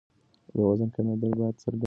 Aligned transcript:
د 0.55 0.55
وزن 0.67 0.89
کمېدل 0.95 1.31
بیا 1.37 1.49
څرګندېږي. 1.61 1.79